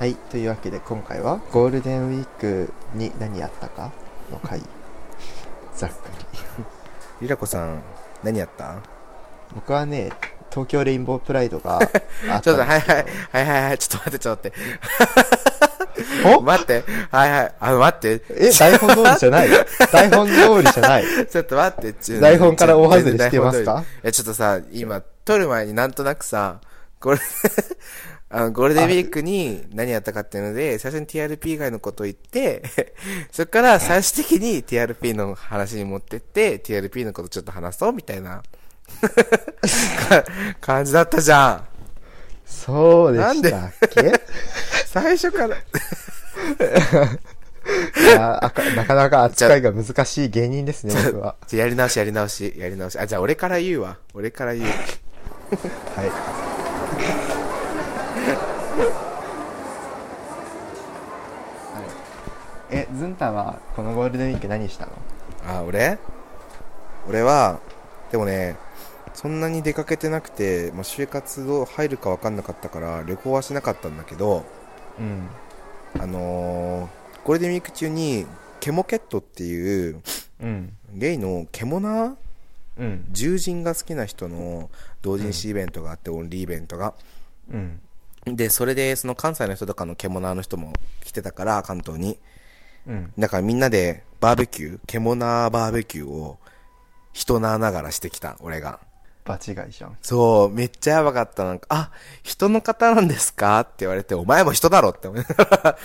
[0.00, 3.92] はいというわけで今回はゴールデンウィークに何やったか？
[4.32, 4.62] の回。
[5.76, 5.94] ざっく
[6.32, 6.64] り。
[7.20, 7.82] りらこさん
[8.22, 8.78] 何やった？
[9.54, 10.10] 僕はね
[10.48, 11.78] 東京レインボープライドが
[12.40, 13.06] ちょっとはいはい。
[13.30, 13.78] はいはいはい。
[13.78, 16.34] ちょっと待ってちょっと待って。
[16.34, 16.84] お待って。
[17.10, 17.54] はいはい。
[17.60, 18.24] あ待って。
[18.30, 19.48] え台本通りじゃない。
[19.92, 21.04] 台本通りじゃない。
[21.28, 21.92] ちょっと待って。
[21.92, 23.84] ちょ台本から大外れしてますか？
[24.02, 26.60] えちょっとさ今撮る前になんとなくさ
[26.98, 27.18] これ
[28.32, 32.62] あのゴールデンウィークに何やったかっていうので最初に TRP 以外のことを言って
[33.32, 38.42] そこから最終的に TRP の話に持ってって TRP のことちょっと話そうみたいな。
[40.08, 40.24] か
[40.60, 41.64] 感じだったじゃん。
[42.46, 44.12] そうでしたっけ？
[44.86, 45.56] 最初から。
[45.56, 45.60] い
[48.14, 51.36] やなかなか扱いが難しい芸人ですね僕は。
[51.46, 52.98] じゃあやり直しやり直しやり直し。
[52.98, 53.98] あじゃあ俺から言うわ。
[54.14, 54.70] 俺から言う。
[54.70, 56.04] は
[56.46, 56.49] い
[62.70, 64.92] えズンタはこのゴールデンウィーク何したの？
[65.46, 65.98] あ俺？
[67.08, 67.58] 俺は
[68.12, 68.56] でもね
[69.14, 74.44] そんなに出かけてなくて、まあ、就活どう入るか分かんなかったから旅行はしなかったんだけど
[74.98, 75.28] うん。
[76.00, 78.24] あのーゴールデンウィーク中に
[78.60, 80.00] ケモケットっていう
[80.40, 80.72] うん。
[80.94, 82.14] ゲイのケモナー？
[82.78, 83.08] うん。
[83.12, 84.70] 獣人が好きな人の
[85.02, 86.94] 同人誌イベントがあって、オンリーイベントが。
[87.52, 87.80] うん
[88.26, 92.18] でそれでその関西の人とかのケモナーの人も来てたから関東に
[92.86, 95.16] うんだからみんなでバーベキュー、獣
[95.50, 96.38] バーベキューを
[97.12, 98.80] 人なながらしてきた、俺が。
[99.24, 101.44] 場違いじゃんそう、めっちゃやばかった。
[101.44, 101.90] なんか、あ、
[102.22, 103.60] 人の方なんですか？
[103.60, 105.78] って言われて、お前も人だろって思いながら。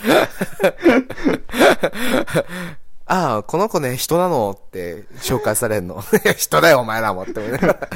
[3.06, 6.02] ああ、この子ね、人なのって紹介されんの。
[6.36, 7.74] 人だよ、お前らもって思いながら。
[7.74, 7.86] こ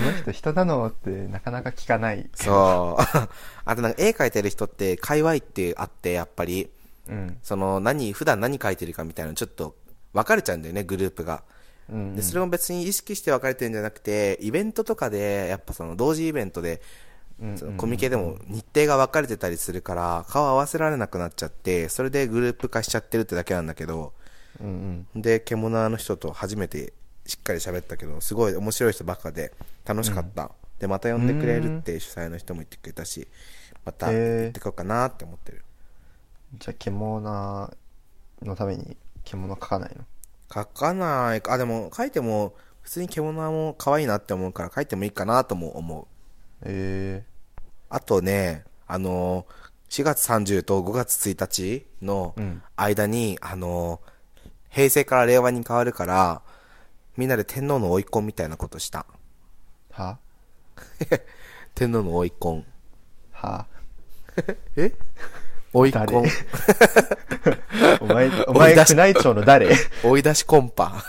[0.00, 3.02] の人人なのってなかなか聞かないそう。
[3.66, 6.70] あとなんか絵描いてる人って、界隈ってあって、やっぱり、
[7.06, 9.76] うんその、何、普段何描いてるかみたいなのちょっと
[10.14, 11.42] 分かれちゃうんだよね、グループが。
[11.90, 16.80] うんで、それも別に意識して分かれてるんじゃなくて、イベントとかで、やっぱその同時イベントで、うん
[17.56, 24.12] そのコミケでも日程が分かれてたりするから、顔合わせられなくなっちゃって、それでグループ化しちゃってるってだけなんだけど、
[24.60, 26.92] うんうんで、獣の人と初めて
[27.26, 29.52] しっかり喋ったけど、すごい面白い人ばっかで
[29.84, 30.50] 楽しかった。
[30.80, 33.28] で、また呼んでくれるって主催の人も言ってくれたし、
[33.84, 35.62] また行ってこようかなって思ってる。
[36.54, 37.20] じゃあ獣
[38.42, 40.04] のために獣描かないの？
[40.52, 46.06] 書かないか、あ、でも書いても、普通に獣も可愛いなって思うから書いてもいいかなとも思う。
[46.62, 47.24] え
[47.90, 56.42] あとね、あのー、4月30と5月1日のうん間に、あのー、平成から令和に変わるから、
[57.16, 59.06] みんなで天皇の追い込みたいなことした。
[59.92, 60.18] ー、は？
[61.74, 62.64] 天皇の追い込ん。
[63.32, 63.66] は？
[64.76, 64.92] え？
[65.72, 66.28] 追い込ん。
[68.00, 69.74] お前、 お前、宮内庁の誰？
[70.04, 71.02] 追い出しコンパ。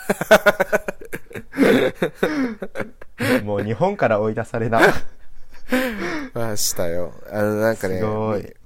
[3.44, 4.82] もう日本から追い出されな。
[6.34, 7.14] まあ、したよ。
[7.32, 8.02] あの、なんかね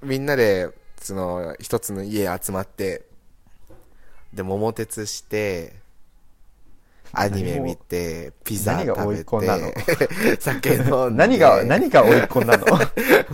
[0.04, 0.70] みみんなで、
[1.02, 3.04] その、一つの家集まって、
[4.34, 5.76] で、桃鉄して、
[7.16, 9.72] アニメ見て、ピザ何が追い食べ込んだの？
[9.72, 10.92] て、 酒飲んで。
[11.16, 12.66] 何が、何が追い込んだの？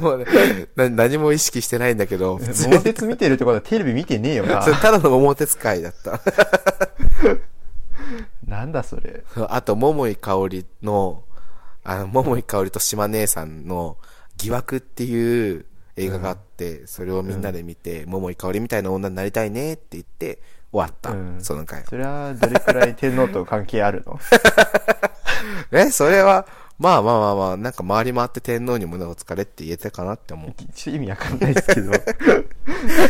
[0.01, 0.25] もうね、
[0.75, 4.69] な何も意識してないんだけど、桃鉄見てるってことはテレビ見てねえよなそ。
[4.71, 6.19] れただの桃鉄会だった。
[8.45, 9.23] なんだそれ。
[9.47, 11.23] あと、桃井かおりの、
[11.89, 13.97] あの、桃井かおりと島姉さんの
[14.37, 20.39] 疑惑っていう映画があって、それをみんなで見て、桃井かおりみたいな女になりたいねって言って、
[20.71, 21.83] 終わった、うんその回。
[21.85, 24.19] それはどれくらい天皇と関係あるの？
[25.73, 26.45] え、それは、
[26.77, 30.51] まあまあまあまあ、なんか回り回って天皇に胸をつかれって言えたかなって思う。
[30.75, 31.91] ちょっと意味わかんないですけど。
[31.97, 32.03] ちょっ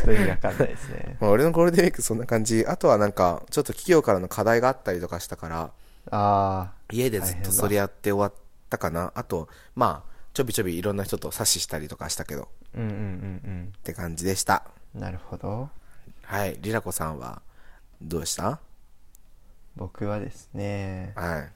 [0.05, 1.17] と意味わかんないですね。
[1.19, 2.65] まあ、俺のゴールデンウィークそんな感じ。
[2.65, 5.71] あとはなんか、ちょっと企業からの課題があったりとかしたから、
[6.11, 9.11] あ家でずっとそれやって終わったかな。
[9.15, 12.79] あと、まあ、ちょびちょびいろんな人と冊子したりとかしたけど、ー。
[12.79, 12.95] うんうんう
[13.49, 14.63] んって感じでした。
[14.95, 15.01] うん。
[15.01, 15.69] なるほど。
[16.23, 16.57] はい。
[16.61, 17.41] リラコさんは、
[18.01, 18.59] どうした？
[19.75, 21.51] 僕はですね、はい。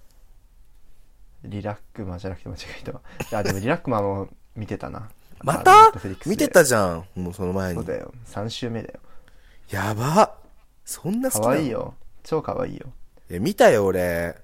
[1.43, 3.01] リラックマじゃなくて間違えたわ。
[3.33, 5.09] あ、でもリラックマも見てたな。
[5.39, 5.91] あ また
[6.25, 7.05] 見てたじゃん。
[7.15, 7.75] もうその前に。
[7.75, 8.13] そうだよ。
[8.27, 8.99] 3週目だよ。
[9.69, 10.35] やば
[10.85, 11.57] そんな好きかなの？
[11.57, 11.95] わいいよ。
[12.23, 12.87] 超かわいいよ。
[13.29, 14.41] いや、見たよ、俺。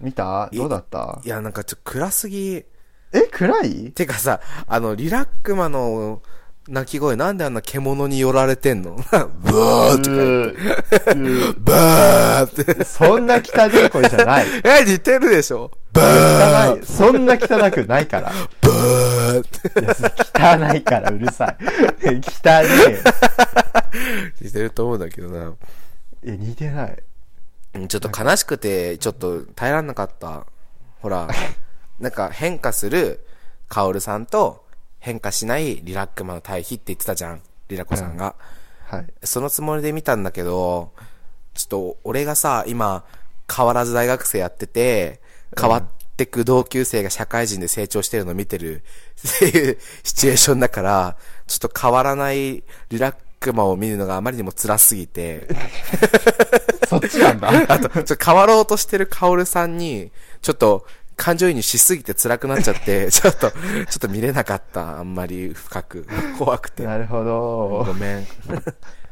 [0.00, 0.48] 見た？
[0.52, 1.20] いどうだった？
[1.24, 2.64] いや、なんかちょっと暗すぎ。
[3.12, 3.92] え、暗い？
[3.92, 6.22] てかさ、あの、リラックマの
[6.68, 8.94] 鳴き声なんであんな獣に寄られてんの？
[8.96, 12.84] ブーってうーって。
[12.84, 14.46] そんな汚い声じゃない。
[14.64, 15.70] え、似てるでしょ？
[15.92, 16.86] バ汚い。
[16.86, 18.30] そんな汚くないから。
[18.30, 20.72] ーバーって。
[20.72, 21.56] 汚いからうるさい。
[22.06, 22.16] 汚い。
[24.40, 25.52] 似てると思うんだけどな。
[26.24, 27.02] え、似てない。
[27.74, 30.46] うんちょっと悲しくて、ちょっと耐えらんなかった。
[31.00, 31.28] ほら、
[31.98, 33.26] なんか変化する
[33.68, 34.64] カオルさんと
[34.98, 37.42] 変化しないリラックマの対比って言ってたじゃん。
[37.68, 38.34] リラコさんが。
[38.86, 39.06] はい。
[39.22, 40.92] そのつもりで見たんだけど、
[41.54, 43.04] ちょっと俺がさ、今、
[43.54, 45.20] 変わらず大学生やってて、
[45.58, 45.84] 変わっ
[46.16, 48.82] てく同級生が社会人で成長してるのを見てる、
[49.36, 55.48] っていうシチュエーションだから、ちょっと変わらないリラックマを見るのがあまりにも辛すぎて、
[56.90, 57.48] そっちなんだ。
[57.72, 60.10] あと、ちょっと変わろうとしてるカオルさんに、
[60.42, 60.84] ちょっと、
[61.16, 63.56] 感情移入しすぎて辛くなっちゃって、 ちょっと、ちょ
[63.96, 64.98] っと見れなかった。
[64.98, 66.06] あんまり深く。
[66.36, 66.84] 怖くて。
[66.84, 67.84] なるほど。
[67.86, 68.26] ごめん。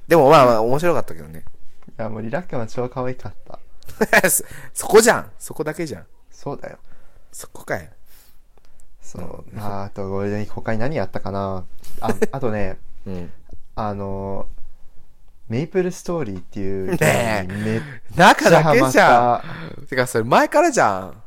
[0.09, 1.45] でもまあまあ面白かったけどね。
[1.87, 3.61] いや、もうリラックマ超可愛かった。
[4.31, 5.31] そ そこじゃん。
[5.39, 6.07] そこだけじゃん。
[6.31, 6.79] そうだよ。
[7.31, 7.91] そこかい。
[9.03, 9.45] そう。
[9.53, 11.67] まあ、あとゴールデンウィーク他に何やったかな。
[12.01, 13.33] あ、あとね、うん。
[13.77, 14.49] あの、
[15.49, 17.83] メイプルストーリーっていうゲねえ
[18.17, 19.81] 中だけじゃた。
[19.83, 19.87] ん。
[19.87, 21.23] てか、それ前からじゃん。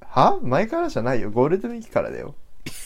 [0.00, 0.38] は？
[0.42, 1.30] 前からじゃないよ。
[1.30, 2.34] ゴールデンウィークからだよ。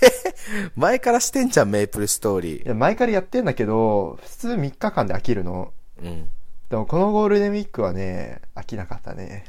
[0.77, 2.65] 前からしてんじゃん、メイプルストーリー。
[2.65, 5.73] いや、前からやってんだけど、普通3日間で飽きるの。
[6.03, 6.29] うん。
[6.69, 9.45] でもこのゴールデンウィークはね、飽きなかったね。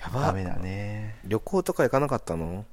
[0.00, 0.20] やば。
[0.26, 1.16] ダメだね。
[1.24, 2.64] 旅行とか行かなかったの？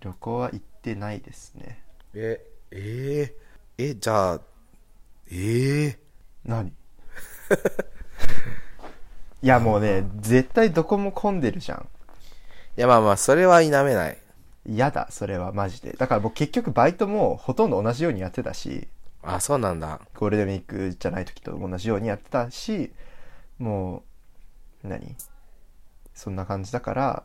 [0.00, 1.82] 旅行は行ってないですね。
[2.14, 3.34] え、え
[3.78, 4.40] ええ、じゃあ、
[5.30, 5.98] ええ
[6.44, 6.68] 何？
[9.42, 11.88] いやもうね、絶対どこも混んでるじゃん。
[12.76, 14.18] いやまあまあ、それは否めない。
[14.66, 15.92] 嫌だ、それはマジで。
[15.92, 18.88] だから僕結局バイトもほとんど同じようにやってたし、
[19.22, 20.00] あ、そうなんだ。
[20.14, 22.92] ゴールデンウィークじゃない時と同じようにやってたし、
[23.58, 24.02] も
[24.84, 25.16] う、何？
[26.14, 27.22] そんな感じだから、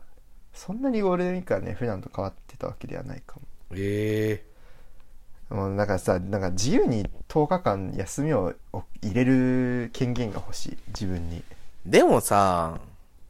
[0.52, 3.36] そんなにゴールデンウィークはね、普段と変わってたわけではないか
[3.74, 4.55] ええ
[5.50, 5.56] も。
[5.56, 8.54] もうなんかさ、なんか自由に10日間休みを
[9.02, 11.42] 入れる権限が欲しい、自分に。
[11.84, 12.80] でもさ、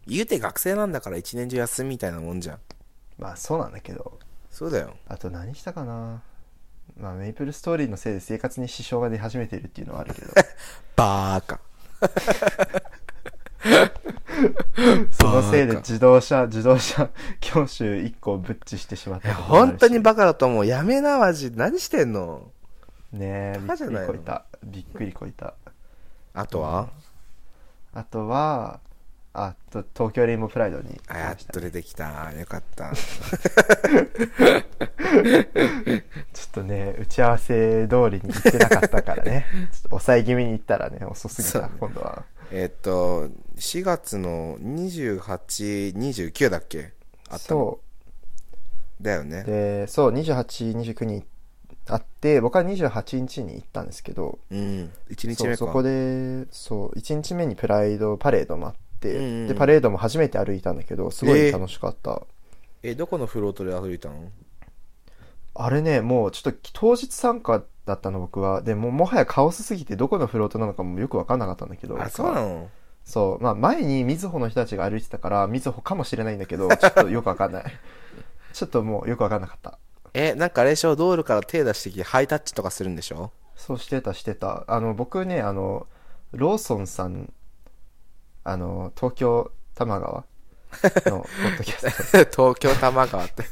[0.07, 2.59] 言うて学生なんだから一年中休みみたいなもんじゃん。
[3.19, 4.19] まあそうなんだけど、
[4.51, 4.97] そうだよ。
[5.09, 6.23] あと何したかな
[6.99, 10.33] まあメイプルストーリーのせいで生活に支障が出始めてるっていうのはあるけど、
[10.97, 11.61] バーカ。
[15.11, 17.11] そのせいで自動車、自動車
[17.41, 20.67] 教習1個ぶっちしてしまった本当にバカだと思う。
[20.67, 21.53] やめな、マジ。
[21.55, 22.51] 何してんの？
[23.13, 24.45] ねえびっくりこいた。
[24.65, 25.55] びっくりこいた。
[26.35, 26.89] あとは？
[27.95, 28.81] あとは
[29.33, 32.33] あと東京レインボープライドに行きあ、やっと出てきた。
[32.33, 32.93] よかった。
[32.97, 33.01] ちょ
[36.47, 39.47] っとね打ち合わせ通りに行ってなかったからね。
[39.73, 46.93] ちょっと抑え気味に行ったらね遅すぎた、ね今度はえっと、4月の28、29だっけ？
[47.29, 47.79] あったの。
[47.79, 47.81] そ
[49.01, 49.45] だよね。
[49.47, 49.51] う。
[49.51, 51.25] でそう2829に
[51.89, 54.91] あって僕は28日に行ったんですけどうん。
[55.11, 55.57] 1日目か。
[55.57, 59.49] そこでそう1日目にプライドパレードもあって、うんうんうん。
[59.49, 62.23] でパレードも初めて歩いたんだけどすごい楽しかった、
[62.83, 64.31] え、どこのフロートで歩いたの？
[65.55, 68.61] あれね、もうちょっと当日参加だったの僕は。
[68.63, 72.01] でももはやカオスすぎてどこのフロートなのかもよくわかんなかったんだけど。
[72.01, 72.69] あ、そうなの？
[73.05, 73.43] そう。
[73.43, 77.65] まあ前にみずほの人たちが歩いてたから、みずほかもしれないんだけど、 ちょっとよくわかんない。
[78.53, 79.79] ちょっともうよくわかんなかった。
[80.13, 80.97] え、なんかあれでしょ？
[80.97, 83.31] 道路から手出してきてハイタッチとかするんでしょ？
[83.55, 84.65] そうしてたしてた。
[84.67, 85.87] あの、僕ね、あの、
[86.33, 87.33] ローソンさん、
[88.45, 90.25] あの、東京多摩川
[91.07, 92.45] のポッドキャスト。
[92.55, 93.45] 東京多摩川って。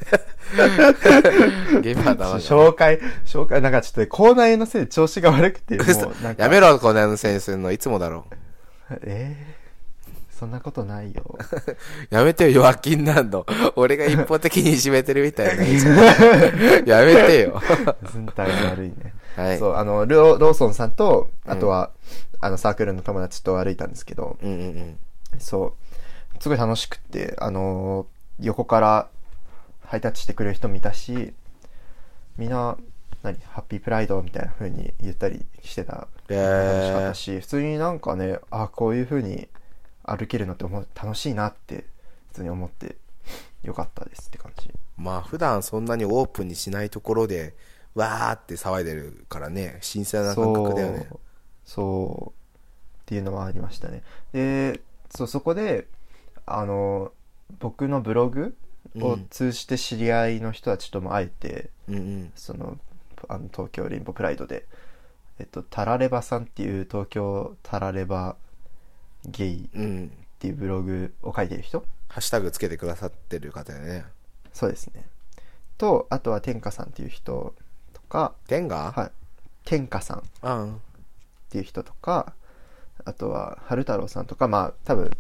[1.80, 2.40] ゲームは多摩川。
[2.71, 5.78] 紹介、紹介、なんかちょっとね、口内炎のせいで調子が悪くて。
[6.37, 7.73] やめろ、こんなのせいにするの。
[7.73, 8.26] いつもだろ。
[9.02, 11.38] えー、そんなことないよ。
[12.11, 13.47] やめてよ、弱気になんの。
[13.76, 15.64] 俺が一方的にいじめてるみたいな。
[16.85, 17.62] やめてよ。
[18.12, 19.14] ずんたい悪いね。
[19.37, 19.59] はい。
[19.59, 21.90] そう、あの、ローローソンさんと、あとは、
[22.40, 24.99] あの、サークルの友達と歩いたんですけど、うんうんうん。
[25.38, 25.73] そう、
[26.44, 29.08] すごい楽しくって、あのー横から
[29.80, 31.32] ハイタッチしてくれる人もいたし、
[32.36, 32.76] みんな、
[33.22, 36.06] 何、ハッピープライドみたいな風に言ったりしてた。
[36.28, 39.48] え楽しかったー、し、普通になんかね、あ、こういう風に
[40.02, 41.86] 歩けるのって楽しいなって、
[42.28, 42.96] 普通に思って、
[43.62, 44.68] よかったですって感じ。
[44.98, 47.54] まあ普段そんなにオープンにしないところで、
[47.94, 51.06] わーって騒いでるからね、新鮮な感覚だよね。
[51.08, 51.18] そう
[51.64, 55.86] そうっていうのはありましたねでそうそこで
[56.46, 57.12] あの
[57.58, 58.56] 僕のブログ
[58.96, 62.32] を通じて知り合いの人たちとも会えて、うんうん。
[62.34, 62.78] その
[63.28, 64.66] あの東京レインボープライドで、
[65.38, 68.36] えっと、タラレバさんっていう東京タラレバ
[69.26, 70.12] ゲイっうん。
[70.38, 71.80] ていうブログを書いてる人？
[72.08, 74.04] ハッシュタグつけてくださってる方やね。
[74.52, 75.04] そうですね
[75.78, 77.54] とあとは天下さんっていう人
[77.92, 79.10] とか天がはい
[79.64, 80.80] 天下さんっうん。
[81.50, 82.34] ていう人とか
[83.04, 85.10] あとは春太郎さんとかまあ多分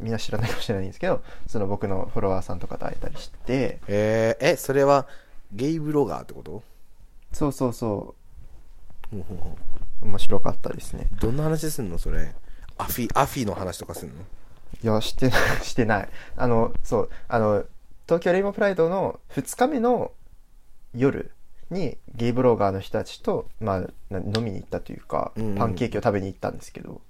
[0.00, 3.80] みんな知らないかもしれないんですけどその僕のフォロワーさんとかと会えたりして。
[3.86, 5.06] えー、え、それは
[5.52, 6.62] ゲイブロガーってこと？
[7.32, 8.14] そうそうそ
[9.10, 9.18] ほ
[10.02, 11.08] う面白かったですね。
[11.18, 12.34] うどんな話すんのそれ？
[12.78, 14.14] アフィ、アフィの話とかすんの？
[14.82, 16.08] いやしてないしてない。
[16.36, 17.64] あのそうあの
[18.06, 20.12] 東京レインボープライドの2日目の
[20.94, 21.30] 夜
[21.72, 25.58] にゲイブロガーの人たちと、まあ、な飲みに行ったというか、うんうん。
[25.58, 27.00] パンケーキを食べに行ったんですけど。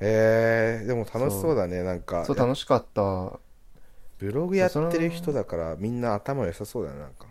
[0.00, 2.24] えー、でも楽しそうだね、なんか。
[2.24, 3.38] そう楽しかった。
[4.18, 7.26] ブログやってる人だからみんな頭良さそうだね、なんか。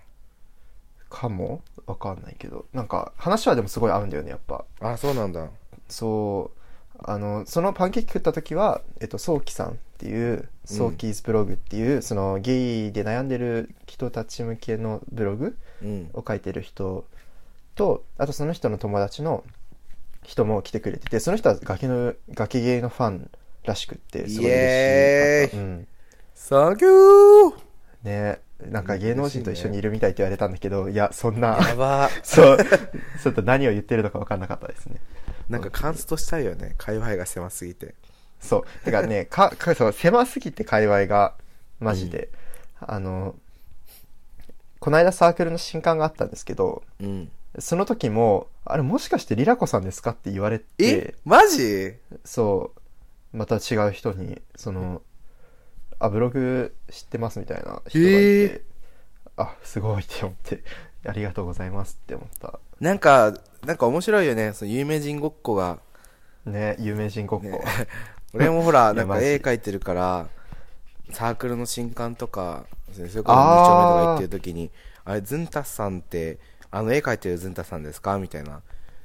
[1.10, 1.62] かも。
[1.86, 2.66] わかんないけど。
[2.74, 4.66] なんか話はでもすごい合うんだよねやっぱ。
[4.80, 5.50] あ、そうなんだ。
[5.90, 6.61] そう
[7.04, 16.10] あのそのパンケーキ食った時は、えっと、ソーキさんっていうソーキーズブログっていう、そのゲイで悩んでる人たち向けのブログうん。
[16.14, 17.06] を書いてる人
[17.76, 19.44] とあとその人の友達の
[20.24, 23.32] 人も来てくれててその人は崖の崖芸のファン
[23.64, 25.88] らしくってすごい嬉しかったうん。
[26.36, 27.54] サンキュー。
[28.04, 28.40] ね
[28.70, 32.10] なんか芸能人と一緒にいるみたいって言われたんだけどいやそんなやば。
[32.24, 32.58] そう
[33.22, 35.02] ちょっと何を言ってるのか分かんなかったですね。
[35.50, 36.76] なんかカンストしたいよね。
[36.78, 37.96] 界隈が狭すぎて。
[38.40, 38.86] そう。
[38.86, 41.36] てかね かかそう狭すぎて界隈が
[41.80, 42.30] マジで、
[42.80, 43.36] あの
[44.80, 47.32] この間サークルの新刊があったんですけどうん。
[47.60, 50.66] その時もあれもしかしてリラコさんですかって言われて。
[50.80, 51.16] え？
[51.26, 51.94] マジ？
[52.24, 52.72] そ
[53.34, 55.02] う、また違う人に、その、
[56.06, 58.62] あ、ブログ知ってますみたいな人がいて、へ
[59.38, 60.64] あ、すごいって思って、
[61.08, 62.60] ありがとうございますって思った。
[62.80, 63.34] なんか、
[63.66, 64.54] なんか面白いよね。
[64.54, 65.80] その有名人ごっこが。
[66.46, 67.46] ね、有名人ごっこ。
[67.46, 67.62] ね
[68.34, 70.28] 俺もほら、 なんか絵描いてるから、
[71.12, 73.36] サークルの新刊とか、それこそ2丁目とか
[74.08, 74.72] 行ってる時に、
[75.06, 76.40] あれ、ズンタさんって、
[76.72, 78.18] あの絵描いてるズンタさんですか？
[78.18, 78.62] みたいな。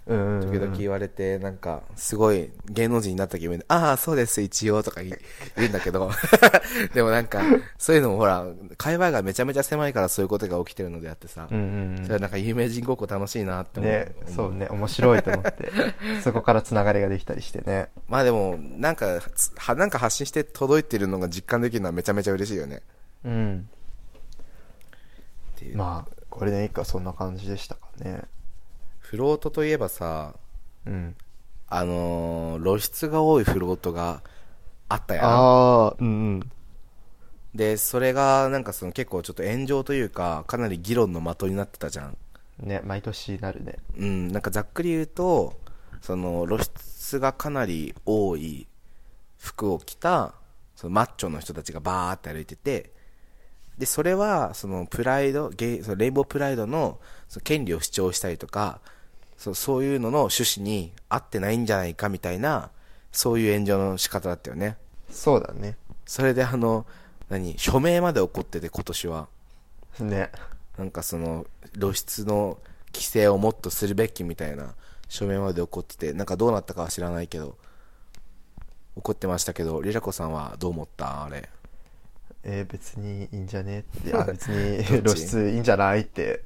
[0.07, 5.19] うん時々言われて、なんか、すごい芸能人になった気分で、ああ、そうです、一応、とか言
[5.57, 6.11] うんだけど、
[6.95, 7.43] でもなんか、
[7.77, 8.47] そういうのもほら、
[8.79, 13.93] 会話がめちゃめちゃ狭いからそういうことが起きてるのであってさ、うんうんそれはなんか有名人ごっこ楽しいなって思う。
[13.93, 15.73] ね、思そうね、面白いと思って、
[16.23, 17.89] そこからつながりができたりしてね。
[18.09, 22.83] まあでも、なんか、つはなんか発信して届いてるのが実感できるのはめちゃめちゃ嬉しいよね。
[23.25, 23.69] うん。
[25.57, 25.77] っていう。
[25.77, 28.23] まあ、ゴールデンウィークはそんな感じでしたかね。
[29.07, 30.35] フロートといえばさ、
[30.85, 31.15] うん。
[31.69, 34.25] あのー露出が多いフロートが
[34.89, 35.25] あったやん。
[35.27, 36.51] ああ、うんうん。
[37.55, 42.17] で、それがなんかその結構ちょっと炎上というか、かなり議論の的になってたじゃん。
[42.59, 43.77] ね、毎年なるね。
[43.97, 45.55] うん、なんかざっくり言うと、
[46.03, 48.67] その露出がかなり多い
[49.39, 50.35] 服を着た、
[50.75, 52.91] そのマッチョの人たちがバーって歩いてて、
[53.79, 56.99] で、それは、そのプライド、ゲイ、そのレインボープライドの
[57.29, 58.81] その権利を主張したりとか、
[59.37, 62.71] そうそういうのの趣旨に合ってないんじゃないかみたいな、
[63.13, 64.77] そういう炎上の仕方だったよね。
[65.11, 65.77] そうだね。
[66.07, 66.87] それであの、
[67.29, 69.29] 何、署名まで起こってて今年は。
[70.01, 70.31] ね。
[70.79, 71.47] なんかその
[71.79, 72.59] 露出の
[72.93, 74.75] 規制をもっとするべきみたいな
[75.09, 77.57] 署名まで起こっててなんかどうなったかは知らないけど
[78.95, 81.25] 怒ってましたけどリラコさんはどう思った？
[81.25, 81.49] あれ
[82.43, 83.81] えー別にいいんじゃね？
[84.01, 86.01] って、あ、 別に露出いいんじゃない？
[86.03, 86.43] って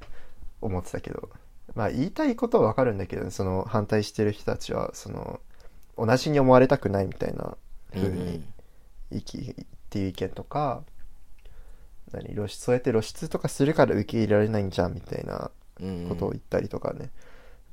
[0.60, 1.28] 思ってたけど。
[1.74, 5.40] まあ言いたいことはわかるんだけど、その反対してる人たちは、その、
[5.96, 7.56] 同じに思われたくないみたいな
[7.92, 8.42] 風に
[9.10, 10.82] 意見っていう意見とか、
[12.12, 15.50] 何露出、そうやって露出とかするから受け入れられないんじゃんみたいな
[15.80, 17.10] うんことを言ったりとかね。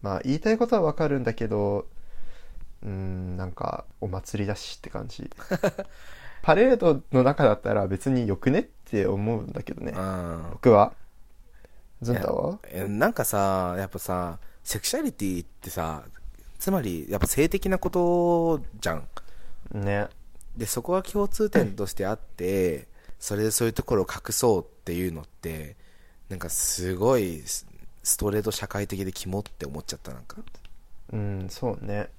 [0.01, 1.87] まあ言いたいことはわかるんだけど、
[2.83, 5.29] うーん、なんかお祭りだしって感じ。
[6.43, 9.93] パレードの中だったら別によくねって思うんだけどね。
[9.95, 10.93] うん僕は。
[12.01, 16.03] ズンタはえなんかさやっぱさセクシャリティってさ
[16.59, 19.07] つまりやっぱ性的なことじゃん
[19.73, 20.07] ね。
[20.55, 22.87] でそこが共通点としてあって
[23.19, 25.75] それでそういうところを隠そうっていうのって
[26.29, 27.67] なんかすごいス
[28.07, 30.37] ストレート社会的でキモって思っちゃったなんか、
[31.11, 32.09] うん、そうね。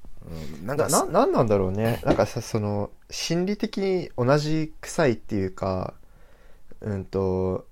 [0.61, 2.03] うん、なんな、かな、なんなんだろうね。
[2.05, 5.95] なんかさ、その、心理的に同じ臭いっていうか、
[6.83, 7.67] うんと、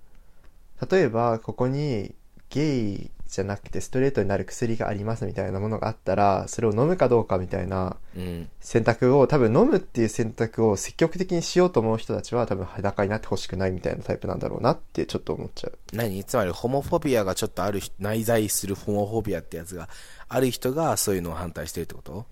[0.90, 2.14] 例えば、ここに
[2.50, 8.48] ゲイじゃなくてストレートになる薬がありますみたいなものがあったらそれを飲むかどうかみたいなうん。
[8.60, 15.78] 選択を多分飲むっていう選択を積極的にしようと思う人たちは多分裸になってほしくないみたいなタイプなんだろうなってちょっと思っちゃう。
[15.92, 16.22] 何？
[16.22, 19.88] つまりホモフォビアがちょっとある人、内在するホモフォビアってやつが
[20.28, 22.26] ある人がそういうのを反対してるってこと？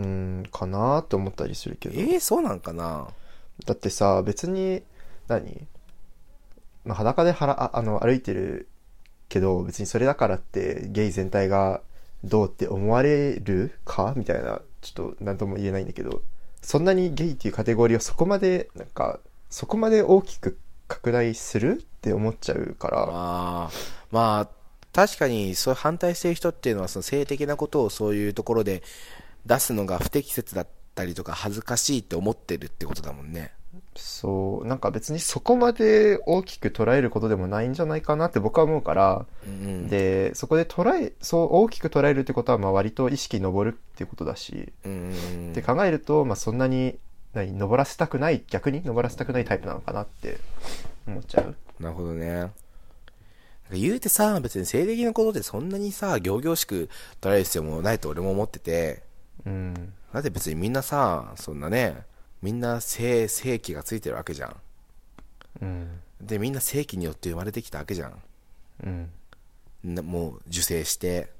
[0.00, 1.94] うーんかなって思ったりするけど。
[2.00, 3.06] えー、そうなんかな？
[3.64, 4.82] だってさ別に
[5.28, 5.68] 何、
[6.86, 8.68] まあ、裸ではらあの歩いてる
[9.28, 11.82] けど別にそれだからってゲイ全体が
[12.24, 14.14] どうって思われるか？
[14.16, 16.22] みたいなちょっと何とも言えないんだけど。
[16.62, 21.80] そんなにゲイっていうカテゴリーをそこまでなんかそこまで大きく拡大する？
[21.80, 23.06] って思っちゃうから。
[23.06, 23.70] まあ、
[24.10, 24.48] まあ、
[24.92, 28.82] 確かにそう反対してる人っていうのはその性的なことをそういうところで
[29.44, 30.66] 出すのが不適切だっ
[30.96, 33.52] たりとか恥ずかしいって思ってるってことだもんね。
[33.94, 39.88] そうなんか別にそこまで大きく捉えることでもないんじゃないかなって僕は思うからうんうん。
[39.88, 46.98] でそこで捉えそう大きく捉えるってことはまあ割と意識上るっていうことだしうんって考えると、まあ、そんなに
[47.34, 50.38] 何登らせたくない逆に登らせたくないタイプなのかなって
[51.06, 52.30] 思っちゃうなるほどね。
[52.30, 52.52] なんか
[53.72, 56.88] 言うてさ、別に性的なことでそんなにさ、行々しく
[57.20, 59.02] 捉える必要もないと俺も思ってて、
[59.44, 61.96] うんだって別にみんなさ、そんなね、
[62.46, 64.56] みんな性、性器がついてるわけじゃん。
[65.62, 66.00] うん。
[66.20, 68.22] で、みんな性器によって生まれてきたわけじゃん。
[68.84, 69.10] うん。
[69.82, 71.32] なもう受精して。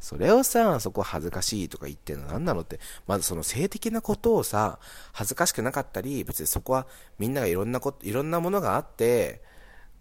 [0.00, 2.80] それをさそこ恥ずかしいとか言ってんの何なのって。
[3.06, 4.80] まずその性的なことをさ
[5.12, 6.88] 恥ずかしくなかったり別にそこは
[7.20, 9.40] みんながいろんなこといろんなものがあって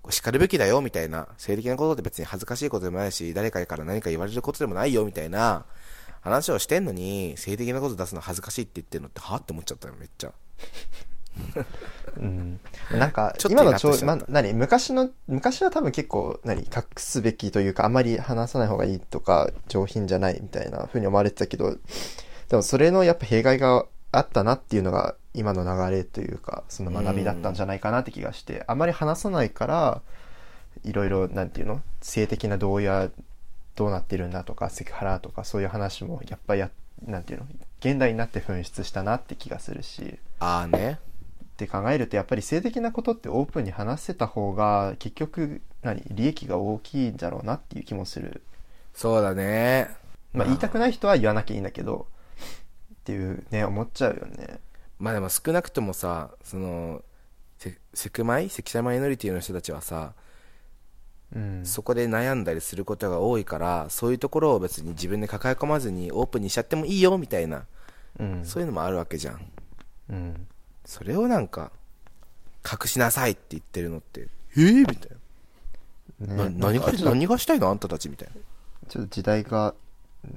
[0.10, 1.28] 叱るべきだよみたいな。
[1.38, 5.66] 性的なことって別に恥ずかしいことでもないし誰かから何か言われることでもないよみたいな
[6.22, 10.34] 話をしてんのに性的なこと出すの恥ずかしいって言ってんのってはって思っちゃったよめっちゃ。
[12.18, 12.60] うん。
[12.92, 14.06] なんか ちょっと今のちょった。
[14.06, 21.78] ま、何昔の昔は多分結構何隠すべきというかあまり話さない方がいいとか上品じゃないみたいな風に思われてたけど
[22.50, 30.02] でもそれのやっぱ弊害があったなっていうのが今の流れというかその学びだったんじゃないかなって気がしてあまり話さないから
[30.84, 33.10] いろいろなんていうの性的な同意は
[33.80, 36.70] どうなってるんだとかセクハラとかそういう話もやっぱりや
[37.06, 37.46] なんていうの
[37.80, 40.20] 現代になって噴出したなって気がするし。
[40.40, 41.00] ああね。
[41.54, 48.42] って考えるとやっぱり性的なことってオープンに話せた方が結局何利益が大きいんだろうなっていう気もする。
[48.94, 49.90] そうだね。
[50.34, 52.08] まあ言いたくない人は言わなきゃいいんだけど
[52.96, 54.60] っていうね思っちゃうよね。
[55.00, 57.02] まあでも少なくともさ、その、
[57.58, 58.50] セセクマイ？
[58.50, 60.14] セクシャルマイノリティの人たちはさ、
[61.36, 67.66] うんそこで悩んだりすることが多いから、そういうところを別に自分で抱え込まずにオープンにしちゃってもいいよみたいな、
[68.20, 69.52] うんそういうのもあるわけじゃん。
[70.10, 70.48] うん
[70.86, 71.72] それをなんか、
[72.66, 75.12] 隠しなさいって言ってるのって、えー、みたい
[76.20, 76.36] な。
[76.36, 77.70] なね何がなんかちょっと何がしたいの？
[77.70, 78.34] あんたたちみたいな。
[78.90, 79.76] ちょっと時代が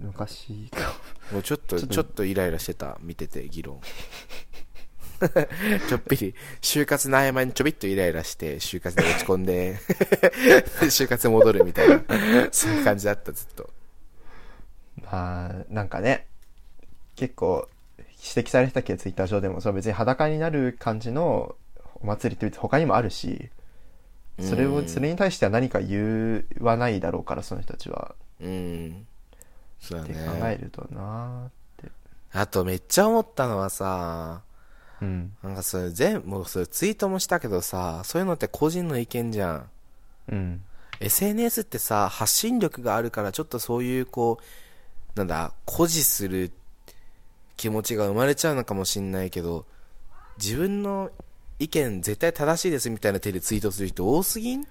[0.03, 0.95] 昔か
[1.33, 3.81] もうちょっとちょっとイライラしてた、見てて、議論。
[5.89, 9.77] ちょっぴり、就活の合間にちょびっとイライラして、就活で落ち込んで、
[10.91, 12.03] 就活に戻るみたいな、
[12.53, 13.71] そういう感じだった、ずっと。
[15.11, 16.27] まあなんかね
[17.17, 17.69] 結構
[18.35, 21.57] 指摘されてたけどツイッター上でもそれ別に裸になる感じの
[21.97, 23.51] お祭りって別に他にもあるし
[24.41, 29.07] それうんをそれに対しては何か言わないだろうからその人たちはうん。
[29.81, 30.41] そうだって考ね。
[30.45, 31.51] えるとなーっ
[31.87, 31.93] て
[32.33, 34.43] あとめっちゃ思ったのはさ、
[35.03, 39.69] うんなんかそれ全、もうそれツイートもしたけどさ、そういうのって個人の意見じゃん。
[40.31, 40.62] うん。
[41.01, 46.53] SNS ってさ、発信力があるからちょっとそういうこう、なんだ、誇示する
[47.57, 49.67] 気持ちが生まれちゃうのかもしんないけど、
[50.38, 51.11] 自分の
[51.59, 54.65] 意見絶対正しいですみたいな手でツイートする人多すぎん？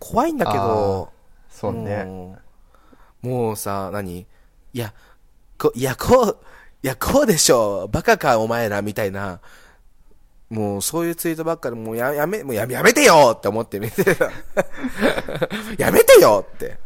[0.00, 1.12] 怖いんだけど、
[1.48, 2.04] そうね。
[2.04, 2.38] も
[3.22, 4.18] うもうさ、何？
[4.18, 4.26] い
[4.72, 4.92] や、
[5.56, 6.36] こ、いや、こう、
[6.82, 9.40] いや、こうでしょバカか、お前ら、みたいな。
[10.48, 14.30] もう、そういうツイートばっかり、もうや、やめ、もうやめ、やめてよって思って見てた。
[15.78, 16.78] やめてよって。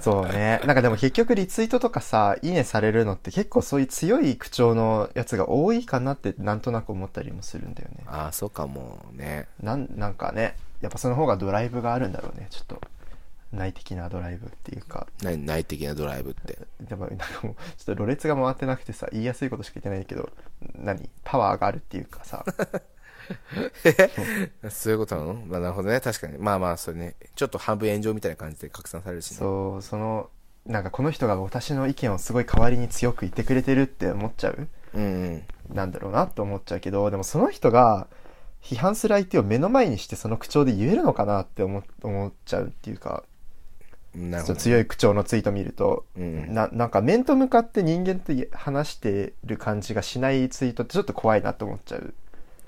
[0.00, 0.60] そうね。
[0.64, 8.04] なんかでも結局リツイートとかさ、いいねされるのって結構そういう強い口調のやつが多いかなってなんとなく思ったりもするんだよね。
[8.06, 9.48] ああ、そうかもね。
[9.60, 12.46] なん、なんかね、やっぱその方がドライブがあるんだろうね。
[12.50, 12.80] ちょっと、
[13.52, 15.06] 内的なドライブっていうか。
[15.22, 16.58] 何、内的なドライブって。
[16.80, 20.30] でもなんかもう、ちょっとろれつが回ってなくてさ、言いやすいことしか言ってないけど、
[20.76, 21.08] 何？
[21.24, 22.44] パワーがあるっていうかさ、
[24.70, 25.34] そういうことなの？
[25.34, 26.00] まあ、なるほどね。
[26.00, 26.38] 確かに。
[26.38, 27.16] まあまあ、それね。
[27.34, 29.38] ちょっと半分炎上みたいな感じで拡散されるしね。
[29.38, 30.30] そう、その、
[30.66, 34.68] なんかこの人が私の意見をすごい代わりに強く言ってくれてるって思っちゃう？
[34.94, 35.42] うんうん。
[35.74, 38.06] なんだろうなと思っちゃうけど、でもその人が
[38.62, 43.24] 批判する相手を目の前にしてその口調で言えるのかなって思思っちゃうっていうか、
[44.56, 52.14] 強い口調のツイート見ると、うんななんか面と向かって人間と話してる感じがしないツイートってちょっと怖いなと思っちゃう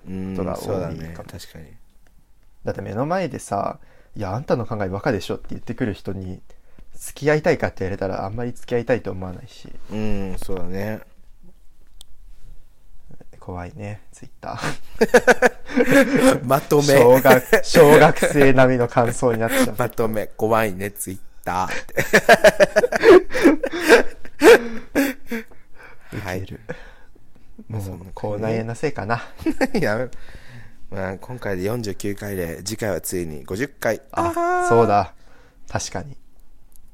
[0.09, 1.15] うんことが多いそうだね。
[1.15, 1.67] かも確かに。
[2.65, 3.79] だって目の前でさ
[4.15, 6.41] 「いやあんたの考えバカでしょ」って言ってくる人に
[6.95, 11.01] 付き合いたいかって言われたらあんまり付き合いたいと思わないしうん、そうだね。
[13.41, 16.83] 怖いねツイッター まとめ。
[16.85, 20.29] 小学小学生並みの感想になっちゃう まとめ。
[20.29, 21.95] 怖いね、ツイッターって。
[26.19, 26.47] はい。
[27.69, 27.83] もう
[28.15, 29.23] 口内炎のせいかな。
[29.75, 30.11] やめろ。
[30.91, 34.03] まあ、今回で49回で、次回はついに50回。
[34.13, 35.15] あそうだ。
[35.69, 36.17] 確かに。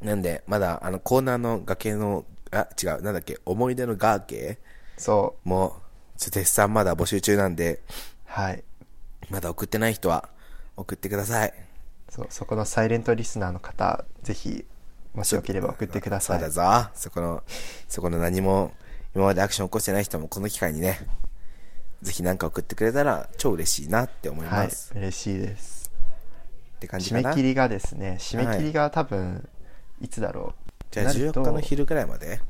[0.00, 4.58] なんで、まだ、あの、コーナーの崖の、あ、違う、なんだっけ、思い出のガーケ
[4.96, 5.48] そう。
[5.48, 5.82] も、
[6.16, 7.82] ちょっと絶賛まだ募集中なんで、
[8.24, 8.62] はい。
[9.30, 10.28] まだ送ってない人は、
[10.76, 11.67] 送ってください。
[12.08, 14.64] そうそこのサイレントリスナーの方ぜひ
[15.14, 16.90] もしよければ送ってくださいそうだぞ。
[16.94, 17.42] そこの、
[17.88, 18.72] そこの何も、
[19.14, 21.00] 今までアクション起こしてない人もこの機会にね、
[22.02, 24.92] ぜひ何か送ってくれたら超嬉しいなって思いはいます。
[24.94, 25.90] 嬉しいです
[26.76, 27.22] って感じかな。
[27.22, 29.48] 締め切りがですね締め切りが多分
[30.00, 32.40] いつだろうじゃあなると14日の昼ぐらいまで？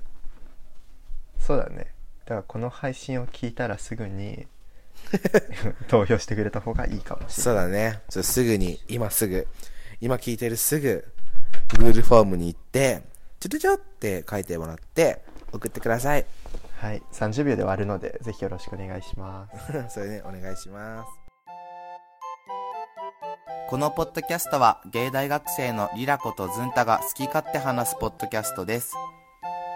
[1.38, 1.86] そうだね
[2.26, 4.46] だからこの配信を聞いたらすぐに
[5.88, 8.02] 投票してくれた方がいいかもしれないそうだね。
[8.08, 9.46] ちょすぐに、今すぐ、
[10.00, 11.04] 今聞いてるすぐ、
[11.68, 13.02] Google フォームに行って、
[13.40, 16.26] ちょちょちょって書いてもらって、送ってください。
[16.78, 19.48] はい30秒で終わるのでぜひよろしくお願いしま
[19.88, 21.08] す それね、お願いします。
[23.68, 28.94] このポッドキャストは芸大学生のリラコとズンタが好き勝手話すポッドキャストです。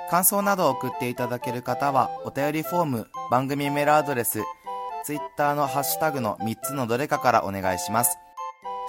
[0.08, 4.40] 感想などを送っていただける方はお便りフォーム、番組メールアドレス、
[5.04, 8.18] ツイッターのハッシュタグの3つのどれかからお願いします。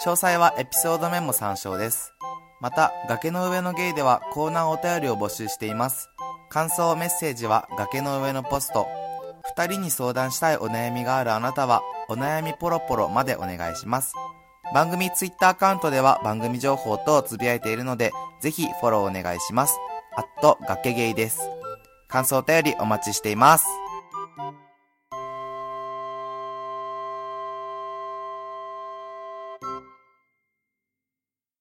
[0.03, 2.13] 詳細はエピソードメモ参照です。
[2.61, 6.09] また、崖の上のゲイではコーナーお便りを募集しています。
[6.49, 8.87] 感想メッセージは崖の上のポスト。
[9.55, 14.13] 二人に相談したいお悩みがあるあなたは、お悩みポロポロまでお願いします。
[14.73, 19.77] 番組ツイッターアカウントでは番組情報等をつぶやいているので、ぜひフォローお願いします。
[20.15, 21.41] あっと、崖ゲイです。
[22.07, 23.65] 感想お便りお待ちしています。